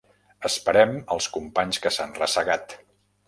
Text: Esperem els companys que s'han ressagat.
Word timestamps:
Esperem 0.47 0.95
els 1.17 1.27
companys 1.37 1.81
que 1.85 1.93
s'han 1.97 2.17
ressagat. 2.23 2.77